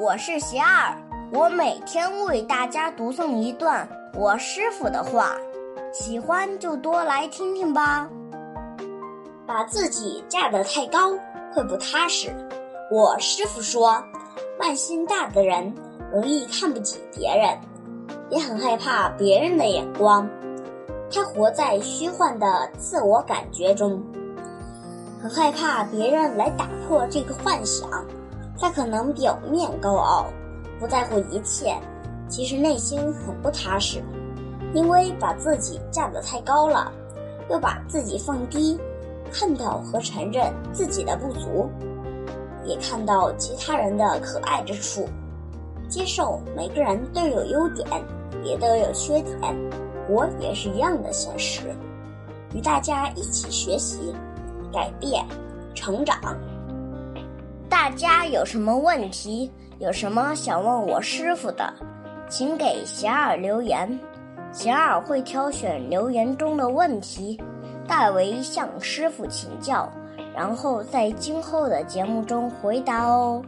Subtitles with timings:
[0.00, 0.96] 我是邪二，
[1.30, 5.36] 我每天为大家读诵一段我师傅的话，
[5.92, 8.08] 喜欢就多来听听吧。
[9.46, 11.10] 把自己架得太高
[11.52, 12.34] 会不踏实。
[12.90, 14.02] 我师傅说，
[14.58, 15.74] 慢心大的人
[16.10, 17.58] 容易看不起别人，
[18.30, 20.26] 也很害怕别人的眼光。
[21.12, 24.02] 他活在虚幻的自我感觉中，
[25.22, 28.02] 很害怕别人来打破这个幻想。
[28.60, 30.26] 他可能表面高傲，
[30.78, 31.74] 不在乎一切，
[32.28, 34.02] 其实内心很不踏实，
[34.74, 36.92] 因为把自己架得太高了，
[37.48, 38.78] 又把自己放低，
[39.32, 41.70] 看到和承认自己的不足，
[42.66, 45.08] 也看到其他人的可爱之处，
[45.88, 47.88] 接受每个人都有优点，
[48.44, 49.40] 也都有缺点，
[50.06, 51.62] 我也是一样的现实，
[52.54, 54.14] 与大家一起学习、
[54.70, 55.24] 改变、
[55.74, 56.14] 成长。
[57.70, 59.48] 大家有什么问题，
[59.78, 61.72] 有什么想问我师傅的，
[62.28, 63.98] 请给霞儿留言，
[64.52, 67.40] 霞儿会挑选留言中的问题，
[67.86, 69.88] 代为向师傅请教，
[70.34, 73.40] 然后在今后的节目中回答哦。